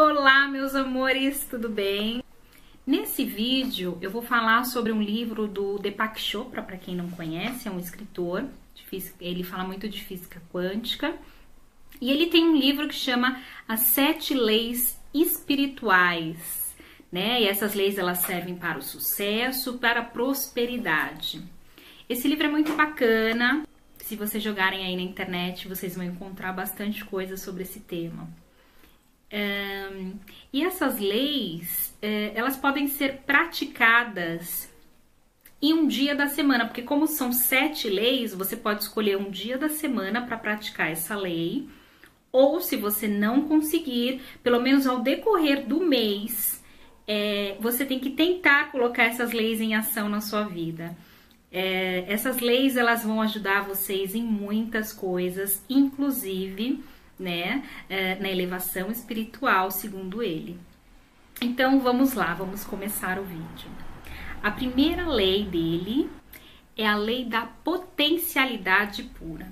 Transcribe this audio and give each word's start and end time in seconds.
Olá, 0.00 0.46
meus 0.46 0.76
amores, 0.76 1.44
tudo 1.50 1.68
bem? 1.68 2.22
Nesse 2.86 3.24
vídeo 3.24 3.98
eu 4.00 4.08
vou 4.08 4.22
falar 4.22 4.62
sobre 4.62 4.92
um 4.92 5.02
livro 5.02 5.48
do 5.48 5.76
Deepak 5.76 6.20
Chopra, 6.20 6.62
para 6.62 6.76
quem 6.76 6.94
não 6.94 7.10
conhece, 7.10 7.66
é 7.66 7.70
um 7.70 7.80
escritor, 7.80 8.44
ele 9.20 9.42
fala 9.42 9.64
muito 9.64 9.88
de 9.88 10.00
física 10.00 10.40
quântica, 10.52 11.16
e 12.00 12.12
ele 12.12 12.28
tem 12.28 12.48
um 12.48 12.54
livro 12.54 12.86
que 12.86 12.94
chama 12.94 13.42
As 13.66 13.80
Sete 13.80 14.34
Leis 14.34 14.96
Espirituais, 15.12 16.76
né? 17.10 17.42
E 17.42 17.48
essas 17.48 17.74
leis 17.74 17.98
elas 17.98 18.18
servem 18.18 18.54
para 18.54 18.78
o 18.78 18.82
sucesso, 18.82 19.78
para 19.78 19.98
a 19.98 20.04
prosperidade. 20.04 21.42
Esse 22.08 22.28
livro 22.28 22.46
é 22.46 22.50
muito 22.50 22.72
bacana, 22.74 23.66
se 23.98 24.14
vocês 24.14 24.40
jogarem 24.40 24.86
aí 24.86 24.94
na 24.94 25.02
internet, 25.02 25.66
vocês 25.66 25.96
vão 25.96 26.04
encontrar 26.04 26.52
bastante 26.52 27.04
coisa 27.04 27.36
sobre 27.36 27.64
esse 27.64 27.80
tema. 27.80 28.28
E 30.52 30.64
essas 30.64 30.98
leis, 30.98 31.94
é, 32.00 32.32
elas 32.34 32.56
podem 32.56 32.88
ser 32.88 33.18
praticadas 33.26 34.68
em 35.60 35.74
um 35.74 35.86
dia 35.86 36.14
da 36.14 36.28
semana, 36.28 36.66
porque 36.66 36.82
como 36.82 37.06
são 37.06 37.32
sete 37.32 37.88
leis, 37.88 38.32
você 38.32 38.56
pode 38.56 38.82
escolher 38.82 39.16
um 39.16 39.30
dia 39.30 39.58
da 39.58 39.68
semana 39.68 40.22
para 40.22 40.38
praticar 40.38 40.90
essa 40.90 41.16
lei, 41.16 41.68
ou 42.30 42.60
se 42.60 42.76
você 42.76 43.08
não 43.08 43.42
conseguir, 43.42 44.22
pelo 44.42 44.60
menos 44.60 44.86
ao 44.86 45.00
decorrer 45.00 45.66
do 45.66 45.80
mês, 45.80 46.62
é, 47.06 47.56
você 47.60 47.84
tem 47.84 47.98
que 47.98 48.10
tentar 48.10 48.70
colocar 48.70 49.04
essas 49.04 49.32
leis 49.32 49.60
em 49.60 49.74
ação 49.74 50.08
na 50.08 50.20
sua 50.20 50.44
vida. 50.44 50.96
É, 51.50 52.04
essas 52.06 52.38
leis 52.38 52.76
elas 52.76 53.02
vão 53.02 53.20
ajudar 53.22 53.64
vocês 53.64 54.14
em 54.14 54.22
muitas 54.22 54.92
coisas, 54.92 55.64
inclusive 55.68 56.84
né, 57.18 57.62
é, 57.88 58.14
na 58.16 58.28
elevação 58.28 58.90
espiritual, 58.90 59.70
segundo 59.70 60.22
ele. 60.22 60.58
Então 61.40 61.80
vamos 61.80 62.14
lá, 62.14 62.34
vamos 62.34 62.64
começar 62.64 63.18
o 63.18 63.24
vídeo. 63.24 63.70
A 64.42 64.50
primeira 64.50 65.08
lei 65.08 65.44
dele 65.44 66.08
é 66.76 66.86
a 66.86 66.96
lei 66.96 67.24
da 67.24 67.42
potencialidade 67.42 69.02
pura. 69.02 69.50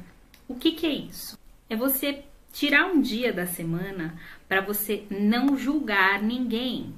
O 0.48 0.54
que, 0.54 0.72
que 0.72 0.86
é 0.86 0.92
isso? 0.92 1.38
É 1.68 1.74
você 1.74 2.24
tirar 2.52 2.86
um 2.86 3.00
dia 3.00 3.32
da 3.32 3.46
semana 3.46 4.18
para 4.48 4.60
você 4.60 5.04
não 5.10 5.58
julgar 5.58 6.22
ninguém, 6.22 6.94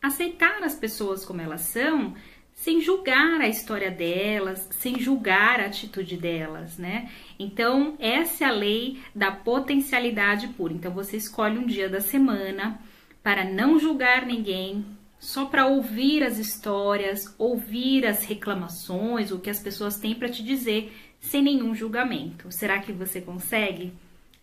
aceitar 0.00 0.62
as 0.62 0.74
pessoas 0.74 1.24
como 1.24 1.40
elas 1.40 1.62
são 1.62 2.14
sem 2.54 2.80
julgar 2.80 3.40
a 3.40 3.48
história 3.48 3.90
delas, 3.90 4.68
sem 4.70 4.98
julgar 4.98 5.60
a 5.60 5.66
atitude 5.66 6.16
delas, 6.16 6.78
né? 6.78 7.10
Então, 7.38 7.96
essa 7.98 8.44
é 8.44 8.46
a 8.48 8.52
lei 8.52 9.00
da 9.14 9.32
potencialidade 9.32 10.48
pura. 10.48 10.72
Então, 10.72 10.92
você 10.92 11.16
escolhe 11.16 11.58
um 11.58 11.66
dia 11.66 11.88
da 11.88 12.00
semana 12.00 12.80
para 13.22 13.44
não 13.44 13.78
julgar 13.78 14.26
ninguém, 14.26 14.84
só 15.18 15.46
para 15.46 15.66
ouvir 15.66 16.24
as 16.24 16.38
histórias, 16.38 17.34
ouvir 17.38 18.06
as 18.06 18.24
reclamações, 18.24 19.30
o 19.30 19.38
que 19.38 19.50
as 19.50 19.60
pessoas 19.60 19.96
têm 19.96 20.14
para 20.14 20.28
te 20.28 20.42
dizer, 20.42 20.92
sem 21.20 21.42
nenhum 21.42 21.74
julgamento. 21.74 22.50
Será 22.50 22.80
que 22.80 22.92
você 22.92 23.20
consegue? 23.20 23.92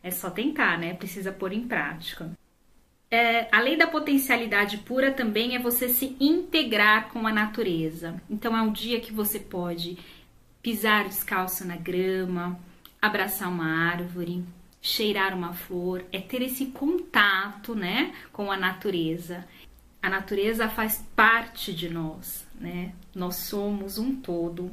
É 0.02 0.10
só 0.10 0.30
tentar, 0.30 0.80
né? 0.80 0.94
Precisa 0.94 1.32
pôr 1.32 1.52
em 1.52 1.68
prática. 1.68 2.32
É, 3.12 3.48
a 3.52 3.60
lei 3.60 3.76
da 3.76 3.88
potencialidade 3.88 4.78
pura 4.80 5.12
também 5.12 5.56
é 5.56 5.60
você 5.60 5.90
se 5.90 6.16
integrar 6.20 7.10
com 7.10 7.26
a 7.26 7.34
natureza. 7.34 8.22
Então 8.30 8.56
é 8.56 8.62
um 8.62 8.72
dia 8.72 9.00
que 9.00 9.12
você 9.12 9.40
pode 9.40 9.98
pisar 10.62 11.06
descalço 11.06 11.66
na 11.66 11.76
grama, 11.76 12.60
abraçar 13.02 13.50
uma 13.50 13.66
árvore, 13.66 14.44
cheirar 14.82 15.36
uma 15.36 15.54
flor, 15.54 16.06
é 16.12 16.20
ter 16.20 16.42
esse 16.42 16.68
contato, 16.68 17.74
né, 17.74 18.14
com 18.32 18.52
a 18.52 18.58
natureza. 18.58 19.48
A 20.02 20.10
natureza 20.10 20.70
faz 20.70 21.04
parte 21.16 21.74
de 21.74 21.90
nós, 21.90 22.48
né? 22.56 22.94
Nós 23.14 23.36
somos 23.36 23.98
um 23.98 24.16
todo. 24.16 24.72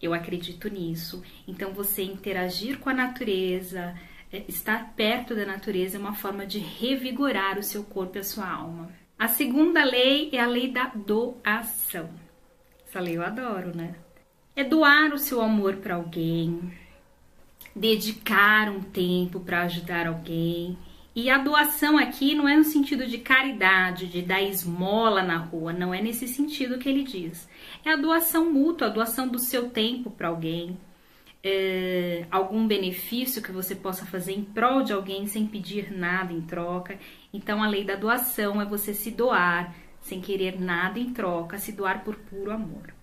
Eu 0.00 0.12
acredito 0.12 0.68
nisso. 0.68 1.22
Então 1.46 1.72
você 1.72 2.02
interagir 2.02 2.78
com 2.78 2.90
a 2.90 2.94
natureza, 2.94 3.96
estar 4.32 4.92
perto 4.94 5.34
da 5.34 5.46
natureza 5.46 5.96
é 5.96 6.00
uma 6.00 6.14
forma 6.14 6.46
de 6.46 6.58
revigorar 6.58 7.58
o 7.58 7.62
seu 7.62 7.82
corpo 7.84 8.18
e 8.18 8.20
a 8.20 8.24
sua 8.24 8.48
alma. 8.48 8.90
A 9.18 9.26
segunda 9.26 9.82
lei 9.84 10.30
é 10.32 10.40
a 10.40 10.46
lei 10.46 10.70
da 10.70 10.86
doação. 10.86 12.10
Essa 12.86 13.00
lei 13.00 13.16
eu 13.16 13.22
adoro, 13.22 13.76
né? 13.76 13.94
É 14.54 14.62
doar 14.62 15.12
o 15.12 15.18
seu 15.18 15.40
amor 15.40 15.76
para 15.76 15.94
alguém, 15.94 16.72
dedicar 17.74 18.68
um 18.70 18.80
tempo 18.80 19.40
para 19.40 19.62
ajudar 19.62 20.06
alguém. 20.06 20.76
E 21.14 21.30
a 21.30 21.38
doação 21.38 21.98
aqui 21.98 22.34
não 22.34 22.48
é 22.48 22.56
no 22.56 22.64
sentido 22.64 23.06
de 23.06 23.18
caridade, 23.18 24.06
de 24.06 24.22
dar 24.22 24.40
esmola 24.42 25.22
na 25.22 25.36
rua, 25.36 25.72
não 25.72 25.92
é 25.92 26.00
nesse 26.00 26.28
sentido 26.28 26.78
que 26.78 26.88
ele 26.88 27.02
diz. 27.02 27.48
É 27.84 27.92
a 27.92 27.96
doação 27.96 28.52
mútua, 28.52 28.86
a 28.86 28.90
doação 28.90 29.26
do 29.26 29.38
seu 29.38 29.70
tempo 29.70 30.10
para 30.10 30.28
alguém, 30.28 30.78
é, 31.48 32.26
algum 32.30 32.66
benefício 32.66 33.42
que 33.42 33.50
você 33.50 33.74
possa 33.74 34.04
fazer 34.04 34.32
em 34.32 34.44
prol 34.44 34.82
de 34.82 34.92
alguém 34.92 35.26
sem 35.26 35.46
pedir 35.46 35.90
nada 35.90 36.30
em 36.30 36.42
troca. 36.42 36.98
Então, 37.32 37.62
a 37.62 37.68
lei 37.68 37.84
da 37.84 37.96
doação 37.96 38.60
é 38.60 38.66
você 38.66 38.92
se 38.92 39.10
doar 39.10 39.74
sem 40.00 40.20
querer 40.20 40.60
nada 40.60 40.98
em 40.98 41.12
troca, 41.12 41.58
se 41.58 41.72
doar 41.72 42.04
por 42.04 42.16
puro 42.16 42.50
amor. 42.50 42.94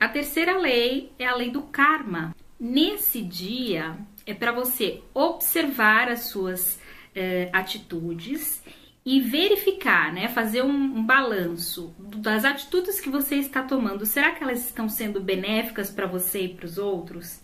A 0.00 0.08
terceira 0.08 0.56
lei 0.56 1.12
é 1.18 1.26
a 1.26 1.34
lei 1.34 1.50
do 1.50 1.62
karma. 1.62 2.34
Nesse 2.58 3.20
dia 3.20 3.98
é 4.26 4.32
para 4.32 4.52
você 4.52 5.02
observar 5.12 6.08
as 6.08 6.24
suas 6.24 6.80
é, 7.14 7.50
atitudes 7.52 8.62
e 9.04 9.20
verificar, 9.20 10.10
né, 10.12 10.28
fazer 10.28 10.62
um, 10.62 10.70
um, 10.70 11.04
balanço 11.04 11.94
das 11.98 12.46
atitudes 12.46 12.98
que 12.98 13.10
você 13.10 13.36
está 13.36 13.62
tomando. 13.62 14.06
Será 14.06 14.32
que 14.32 14.42
elas 14.42 14.64
estão 14.64 14.88
sendo 14.88 15.20
benéficas 15.20 15.90
para 15.90 16.06
você 16.06 16.44
e 16.44 16.48
para 16.48 16.64
os 16.64 16.78
outros? 16.78 17.43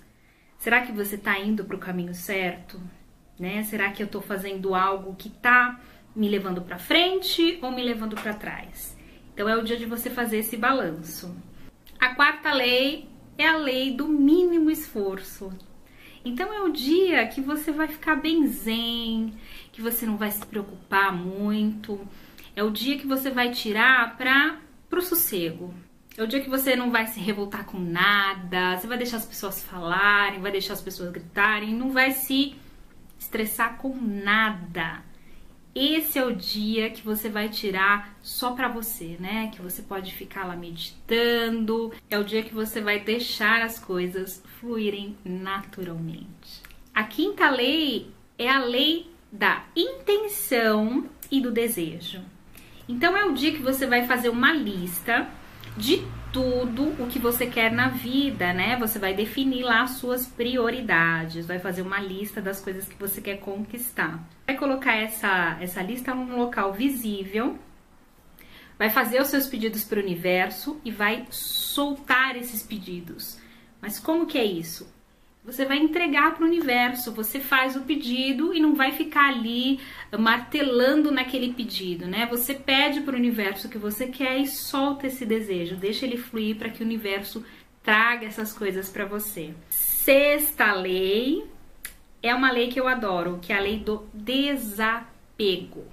Será 0.60 0.82
que 0.82 0.92
você 0.92 1.14
está 1.14 1.38
indo 1.38 1.64
para 1.64 1.74
o 1.74 1.80
caminho 1.80 2.12
certo? 2.12 2.78
Né? 3.38 3.62
Será 3.62 3.90
que 3.92 4.02
eu 4.02 4.04
estou 4.04 4.20
fazendo 4.20 4.74
algo 4.74 5.16
que 5.16 5.28
está 5.28 5.80
me 6.14 6.28
levando 6.28 6.60
para 6.60 6.78
frente 6.78 7.58
ou 7.62 7.72
me 7.72 7.82
levando 7.82 8.14
para 8.14 8.34
trás? 8.34 8.94
Então 9.32 9.48
é 9.48 9.56
o 9.56 9.64
dia 9.64 9.78
de 9.78 9.86
você 9.86 10.10
fazer 10.10 10.40
esse 10.40 10.58
balanço. 10.58 11.34
A 11.98 12.14
quarta 12.14 12.52
lei 12.52 13.08
é 13.38 13.48
a 13.48 13.56
lei 13.56 13.96
do 13.96 14.06
mínimo 14.06 14.70
esforço. 14.70 15.50
Então 16.22 16.52
é 16.52 16.60
o 16.60 16.70
dia 16.70 17.26
que 17.26 17.40
você 17.40 17.72
vai 17.72 17.88
ficar 17.88 18.16
bem 18.16 18.46
zen, 18.46 19.32
que 19.72 19.80
você 19.80 20.04
não 20.04 20.18
vai 20.18 20.30
se 20.30 20.44
preocupar 20.44 21.10
muito. 21.10 22.06
É 22.54 22.62
o 22.62 22.70
dia 22.70 22.98
que 22.98 23.06
você 23.06 23.30
vai 23.30 23.50
tirar 23.50 24.18
para 24.18 24.58
o 24.92 25.00
sossego, 25.00 25.72
é 26.16 26.22
o 26.22 26.26
dia 26.26 26.40
que 26.40 26.50
você 26.50 26.74
não 26.76 26.90
vai 26.90 27.06
se 27.06 27.20
revoltar 27.20 27.64
com 27.64 27.78
nada, 27.78 28.76
você 28.76 28.86
vai 28.86 28.98
deixar 28.98 29.18
as 29.18 29.24
pessoas 29.24 29.62
falarem, 29.62 30.40
vai 30.40 30.52
deixar 30.52 30.74
as 30.74 30.82
pessoas 30.82 31.10
gritarem, 31.10 31.74
não 31.74 31.92
vai 31.92 32.12
se 32.12 32.56
estressar 33.18 33.76
com 33.78 33.94
nada. 33.96 35.02
Esse 35.72 36.18
é 36.18 36.24
o 36.24 36.34
dia 36.34 36.90
que 36.90 37.02
você 37.02 37.28
vai 37.28 37.48
tirar 37.48 38.16
só 38.20 38.52
para 38.52 38.66
você, 38.66 39.16
né? 39.20 39.50
Que 39.54 39.62
você 39.62 39.82
pode 39.82 40.12
ficar 40.12 40.44
lá 40.44 40.56
meditando. 40.56 41.92
É 42.10 42.18
o 42.18 42.24
dia 42.24 42.42
que 42.42 42.52
você 42.52 42.80
vai 42.80 42.98
deixar 42.98 43.62
as 43.62 43.78
coisas 43.78 44.42
fluírem 44.58 45.16
naturalmente. 45.24 46.60
A 46.92 47.04
quinta 47.04 47.48
lei 47.48 48.10
é 48.36 48.48
a 48.48 48.58
lei 48.58 49.12
da 49.30 49.64
intenção 49.76 51.08
e 51.30 51.40
do 51.40 51.52
desejo. 51.52 52.20
Então 52.88 53.16
é 53.16 53.24
o 53.24 53.32
dia 53.32 53.52
que 53.52 53.62
você 53.62 53.86
vai 53.86 54.06
fazer 54.08 54.28
uma 54.28 54.52
lista 54.52 55.30
de 55.80 56.04
tudo 56.32 56.90
o 57.02 57.08
que 57.08 57.18
você 57.18 57.46
quer 57.46 57.72
na 57.72 57.88
vida, 57.88 58.52
né? 58.52 58.76
Você 58.78 58.98
vai 58.98 59.14
definir 59.14 59.64
lá 59.64 59.82
as 59.82 59.92
suas 59.92 60.26
prioridades, 60.26 61.46
vai 61.46 61.58
fazer 61.58 61.82
uma 61.82 61.98
lista 61.98 62.40
das 62.40 62.60
coisas 62.60 62.86
que 62.86 62.94
você 62.94 63.20
quer 63.20 63.38
conquistar. 63.38 64.22
Vai 64.46 64.56
colocar 64.56 64.94
essa, 64.94 65.56
essa 65.60 65.82
lista 65.82 66.14
num 66.14 66.36
local 66.36 66.72
visível, 66.72 67.58
vai 68.78 68.90
fazer 68.90 69.20
os 69.20 69.28
seus 69.28 69.46
pedidos 69.46 69.82
para 69.82 69.98
o 69.98 70.02
universo 70.02 70.80
e 70.84 70.90
vai 70.90 71.26
soltar 71.30 72.36
esses 72.36 72.62
pedidos. 72.62 73.38
Mas 73.80 73.98
como 73.98 74.26
que 74.26 74.38
é 74.38 74.44
isso? 74.44 74.88
Você 75.42 75.64
vai 75.64 75.78
entregar 75.78 76.34
para 76.34 76.44
o 76.44 76.46
universo, 76.46 77.12
você 77.12 77.40
faz 77.40 77.74
o 77.74 77.80
pedido 77.80 78.52
e 78.52 78.60
não 78.60 78.74
vai 78.74 78.92
ficar 78.92 79.30
ali 79.30 79.80
martelando 80.18 81.10
naquele 81.10 81.54
pedido, 81.54 82.06
né? 82.06 82.26
Você 82.26 82.52
pede 82.52 83.00
para 83.00 83.14
o 83.14 83.18
universo 83.18 83.66
o 83.66 83.70
que 83.70 83.78
você 83.78 84.06
quer 84.06 84.38
e 84.38 84.46
solta 84.46 85.06
esse 85.06 85.24
desejo, 85.24 85.76
deixa 85.76 86.04
ele 86.04 86.18
fluir 86.18 86.56
para 86.56 86.68
que 86.68 86.82
o 86.82 86.86
universo 86.86 87.42
traga 87.82 88.26
essas 88.26 88.52
coisas 88.52 88.90
para 88.90 89.06
você. 89.06 89.54
Sexta 89.70 90.74
lei 90.74 91.42
é 92.22 92.34
uma 92.34 92.52
lei 92.52 92.68
que 92.68 92.78
eu 92.78 92.86
adoro, 92.86 93.38
que 93.40 93.50
é 93.50 93.56
a 93.56 93.62
lei 93.62 93.78
do 93.78 94.06
desapego. 94.12 95.86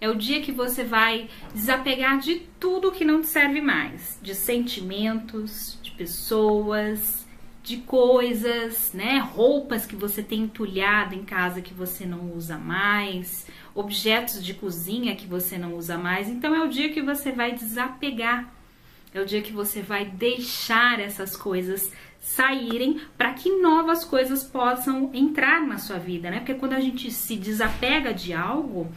É 0.00 0.08
o 0.08 0.16
dia 0.16 0.42
que 0.42 0.50
você 0.50 0.82
vai 0.82 1.28
desapegar 1.54 2.18
de 2.18 2.40
tudo 2.58 2.90
que 2.90 3.04
não 3.04 3.20
te 3.20 3.28
serve 3.28 3.60
mais, 3.60 4.18
de 4.20 4.34
sentimentos, 4.34 5.78
de 5.80 5.92
pessoas, 5.92 7.27
de 7.68 7.76
coisas, 7.78 8.92
né? 8.94 9.18
Roupas 9.18 9.84
que 9.84 9.94
você 9.94 10.22
tem 10.22 10.40
entulhado 10.40 11.14
em 11.14 11.22
casa 11.22 11.60
que 11.60 11.74
você 11.74 12.06
não 12.06 12.32
usa 12.32 12.56
mais, 12.56 13.46
objetos 13.74 14.42
de 14.42 14.54
cozinha 14.54 15.14
que 15.14 15.26
você 15.26 15.58
não 15.58 15.74
usa 15.74 15.98
mais. 15.98 16.28
Então 16.28 16.54
é 16.54 16.64
o 16.64 16.68
dia 16.68 16.88
que 16.88 17.02
você 17.02 17.30
vai 17.30 17.52
desapegar. 17.52 18.48
É 19.12 19.20
o 19.20 19.26
dia 19.26 19.42
que 19.42 19.52
você 19.52 19.82
vai 19.82 20.06
deixar 20.06 20.98
essas 20.98 21.36
coisas 21.36 21.92
saírem 22.20 23.00
para 23.16 23.32
que 23.34 23.50
novas 23.60 24.04
coisas 24.04 24.42
possam 24.42 25.10
entrar 25.14 25.60
na 25.60 25.78
sua 25.78 25.98
vida, 25.98 26.30
né? 26.30 26.38
Porque 26.38 26.54
quando 26.54 26.72
a 26.72 26.80
gente 26.80 27.10
se 27.10 27.36
desapega 27.36 28.12
de 28.12 28.32
algo, 28.32 28.90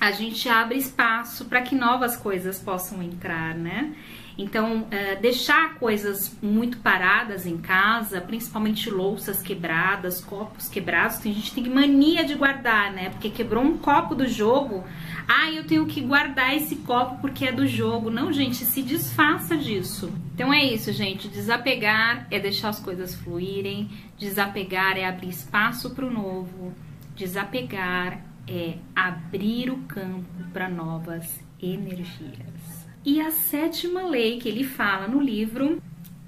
a 0.00 0.10
gente 0.12 0.48
abre 0.48 0.78
espaço 0.78 1.44
para 1.46 1.62
que 1.62 1.74
novas 1.74 2.16
coisas 2.16 2.58
possam 2.58 3.02
entrar, 3.02 3.54
né? 3.54 3.94
Então, 4.38 4.86
é, 4.92 5.16
deixar 5.16 5.74
coisas 5.74 6.32
muito 6.40 6.78
paradas 6.78 7.44
em 7.44 7.58
casa, 7.58 8.20
principalmente 8.20 8.88
louças 8.88 9.42
quebradas, 9.42 10.20
copos 10.20 10.68
quebrados, 10.68 11.18
tem 11.18 11.34
gente 11.34 11.52
tem 11.52 11.68
mania 11.68 12.24
de 12.24 12.36
guardar, 12.36 12.92
né? 12.92 13.10
Porque 13.10 13.30
quebrou 13.30 13.64
um 13.64 13.76
copo 13.76 14.14
do 14.14 14.28
jogo, 14.28 14.84
ah, 15.26 15.50
eu 15.50 15.64
tenho 15.64 15.84
que 15.86 16.00
guardar 16.00 16.56
esse 16.56 16.76
copo 16.76 17.20
porque 17.20 17.46
é 17.46 17.52
do 17.52 17.66
jogo. 17.66 18.10
Não, 18.10 18.32
gente, 18.32 18.64
se 18.64 18.80
desfaça 18.80 19.56
disso. 19.56 20.08
Então 20.34 20.54
é 20.54 20.64
isso, 20.64 20.92
gente. 20.92 21.26
Desapegar 21.26 22.28
é 22.30 22.38
deixar 22.38 22.68
as 22.68 22.78
coisas 22.78 23.16
fluírem, 23.16 23.90
desapegar 24.16 24.96
é 24.96 25.04
abrir 25.04 25.30
espaço 25.30 25.90
para 25.90 26.06
o 26.06 26.10
novo, 26.10 26.72
desapegar 27.16 28.20
é 28.46 28.74
abrir 28.94 29.68
o 29.68 29.78
campo 29.78 30.44
para 30.52 30.68
novas 30.68 31.44
energias. 31.60 32.77
E 33.04 33.20
a 33.20 33.30
sétima 33.30 34.02
lei 34.02 34.38
que 34.38 34.48
ele 34.48 34.64
fala 34.64 35.06
no 35.06 35.20
livro 35.20 35.80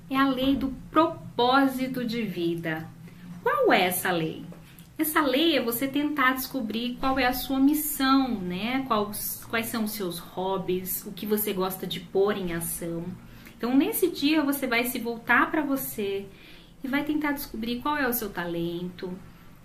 é 0.08 0.16
a 0.16 0.28
lei 0.28 0.56
do 0.56 0.68
propósito 0.90 2.04
de 2.04 2.22
vida. 2.22 2.88
Qual 3.42 3.72
é 3.72 3.86
essa 3.86 4.10
lei? 4.10 4.44
Essa 4.98 5.22
lei 5.22 5.56
é 5.56 5.62
você 5.62 5.88
tentar 5.88 6.34
descobrir 6.34 6.96
qual 7.00 7.18
é 7.18 7.26
a 7.26 7.32
sua 7.32 7.58
missão, 7.58 8.40
né? 8.40 8.84
Quais, 8.86 9.44
quais 9.48 9.66
são 9.66 9.84
os 9.84 9.92
seus 9.92 10.18
hobbies, 10.18 11.04
o 11.06 11.12
que 11.12 11.24
você 11.24 11.52
gosta 11.52 11.86
de 11.86 12.00
pôr 12.00 12.36
em 12.36 12.52
ação. 12.52 13.04
Então, 13.56 13.76
nesse 13.76 14.08
dia, 14.08 14.42
você 14.42 14.66
vai 14.66 14.84
se 14.84 14.98
voltar 14.98 15.50
para 15.50 15.62
você 15.62 16.26
e 16.84 16.88
vai 16.88 17.04
tentar 17.04 17.32
descobrir 17.32 17.80
qual 17.80 17.96
é 17.96 18.06
o 18.08 18.12
seu 18.12 18.30
talento, 18.30 19.12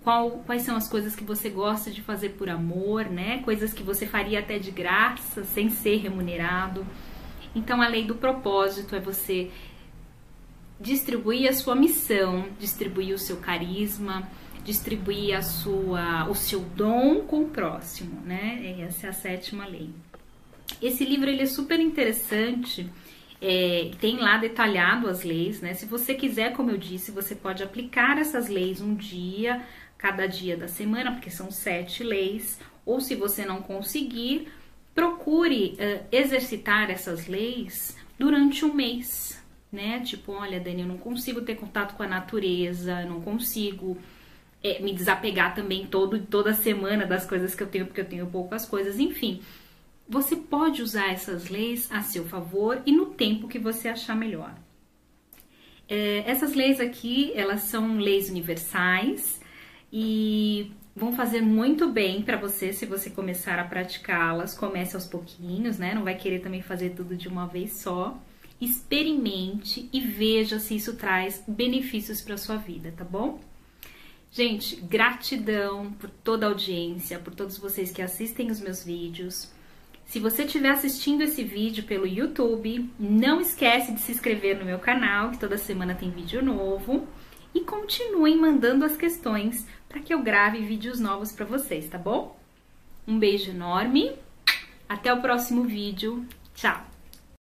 qual, 0.06 0.30
quais 0.46 0.62
são 0.62 0.76
as 0.76 0.88
coisas 0.88 1.16
que 1.16 1.24
você 1.24 1.50
gosta 1.50 1.90
de 1.90 2.00
fazer 2.00 2.28
por 2.38 2.48
amor, 2.48 3.06
né? 3.06 3.42
Coisas 3.42 3.72
que 3.72 3.82
você 3.82 4.06
faria 4.06 4.38
até 4.38 4.56
de 4.56 4.70
graça, 4.70 5.42
sem 5.42 5.68
ser 5.68 5.96
remunerado. 5.96 6.86
Então, 7.56 7.82
a 7.82 7.88
lei 7.88 8.04
do 8.04 8.14
propósito 8.14 8.94
é 8.94 9.00
você 9.00 9.50
distribuir 10.78 11.50
a 11.50 11.52
sua 11.52 11.74
missão, 11.74 12.46
distribuir 12.56 13.16
o 13.16 13.18
seu 13.18 13.38
carisma, 13.38 14.30
distribuir 14.62 15.36
a 15.36 15.42
sua, 15.42 16.30
o 16.30 16.36
seu 16.36 16.60
dom 16.60 17.22
com 17.22 17.42
o 17.42 17.48
próximo, 17.48 18.20
né? 18.24 18.76
Essa 18.86 19.08
é 19.08 19.10
a 19.10 19.12
sétima 19.12 19.66
lei. 19.66 19.90
Esse 20.80 21.04
livro 21.04 21.28
ele 21.28 21.42
é 21.42 21.46
super 21.46 21.80
interessante. 21.80 22.88
É, 23.42 23.90
tem 24.00 24.18
lá 24.18 24.38
detalhado 24.38 25.08
as 25.08 25.24
leis, 25.24 25.60
né? 25.60 25.74
Se 25.74 25.84
você 25.84 26.14
quiser, 26.14 26.52
como 26.52 26.70
eu 26.70 26.78
disse, 26.78 27.10
você 27.10 27.34
pode 27.34 27.62
aplicar 27.62 28.18
essas 28.18 28.48
leis 28.48 28.80
um 28.80 28.94
dia, 28.94 29.62
cada 29.98 30.26
dia 30.26 30.56
da 30.56 30.68
semana, 30.68 31.12
porque 31.12 31.30
são 31.30 31.50
sete 31.50 32.02
leis, 32.04 32.58
ou 32.84 33.00
se 33.00 33.14
você 33.14 33.44
não 33.44 33.62
conseguir, 33.62 34.48
procure 34.94 35.74
uh, 35.74 36.06
exercitar 36.10 36.90
essas 36.90 37.26
leis 37.26 37.96
durante 38.18 38.64
um 38.64 38.72
mês, 38.72 39.42
né? 39.70 40.00
Tipo, 40.00 40.32
olha, 40.32 40.60
Dani, 40.60 40.82
eu 40.82 40.88
não 40.88 40.98
consigo 40.98 41.42
ter 41.42 41.56
contato 41.56 41.94
com 41.96 42.02
a 42.02 42.08
natureza, 42.08 43.04
não 43.04 43.20
consigo 43.20 43.98
é, 44.62 44.80
me 44.80 44.92
desapegar 44.92 45.54
também 45.54 45.86
todo, 45.86 46.18
toda 46.20 46.54
semana 46.54 47.06
das 47.06 47.26
coisas 47.26 47.54
que 47.54 47.62
eu 47.62 47.66
tenho, 47.66 47.86
porque 47.86 48.00
eu 48.00 48.06
tenho 48.06 48.26
poucas 48.26 48.64
coisas, 48.66 48.98
enfim. 48.98 49.40
Você 50.08 50.36
pode 50.36 50.82
usar 50.82 51.10
essas 51.10 51.48
leis 51.48 51.90
a 51.90 52.00
seu 52.00 52.24
favor 52.24 52.80
e 52.86 52.92
no 52.92 53.06
tempo 53.06 53.48
que 53.48 53.58
você 53.58 53.88
achar 53.88 54.16
melhor. 54.16 54.54
É, 55.88 56.24
essas 56.26 56.54
leis 56.54 56.80
aqui, 56.80 57.32
elas 57.34 57.62
são 57.62 57.98
leis 57.98 58.28
universais, 58.30 59.40
e 59.98 60.72
vão 60.94 61.16
fazer 61.16 61.40
muito 61.40 61.88
bem 61.88 62.20
para 62.20 62.36
você 62.36 62.70
se 62.70 62.84
você 62.84 63.08
começar 63.08 63.58
a 63.58 63.64
praticá-las. 63.64 64.52
Comece 64.52 64.94
aos 64.94 65.06
pouquinhos, 65.06 65.78
né? 65.78 65.94
Não 65.94 66.04
vai 66.04 66.14
querer 66.14 66.40
também 66.40 66.60
fazer 66.60 66.90
tudo 66.90 67.16
de 67.16 67.28
uma 67.28 67.46
vez 67.46 67.78
só. 67.78 68.14
Experimente 68.60 69.88
e 69.90 70.02
veja 70.02 70.58
se 70.58 70.76
isso 70.76 70.96
traz 70.96 71.42
benefícios 71.48 72.20
para 72.20 72.36
sua 72.36 72.56
vida, 72.56 72.92
tá 72.94 73.04
bom? 73.04 73.40
Gente, 74.30 74.76
gratidão 74.76 75.90
por 75.92 76.10
toda 76.10 76.44
a 76.44 76.50
audiência, 76.50 77.18
por 77.18 77.34
todos 77.34 77.56
vocês 77.56 77.90
que 77.90 78.02
assistem 78.02 78.50
os 78.50 78.60
meus 78.60 78.84
vídeos. 78.84 79.50
Se 80.04 80.20
você 80.20 80.42
estiver 80.42 80.72
assistindo 80.72 81.22
esse 81.22 81.42
vídeo 81.42 81.84
pelo 81.84 82.06
YouTube, 82.06 82.90
não 83.00 83.40
esquece 83.40 83.94
de 83.94 84.00
se 84.00 84.12
inscrever 84.12 84.58
no 84.58 84.66
meu 84.66 84.78
canal, 84.78 85.30
que 85.30 85.38
toda 85.38 85.56
semana 85.56 85.94
tem 85.94 86.10
vídeo 86.10 86.44
novo. 86.44 87.08
E 87.56 87.60
continuem 87.62 88.36
mandando 88.36 88.84
as 88.84 88.98
questões 88.98 89.66
para 89.88 89.98
que 89.98 90.12
eu 90.12 90.22
grave 90.22 90.60
vídeos 90.60 91.00
novos 91.00 91.32
para 91.32 91.46
vocês, 91.46 91.88
tá 91.88 91.96
bom? 91.96 92.38
Um 93.08 93.18
beijo 93.18 93.50
enorme, 93.50 94.12
até 94.86 95.10
o 95.10 95.22
próximo 95.22 95.62
vídeo, 95.64 96.26
tchau! 96.54 96.95